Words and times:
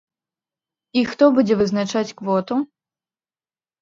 І 1.01 1.03
хто 1.11 1.29
будзе 1.39 1.59
вызначаць 1.61 2.15
квоту? 2.23 2.55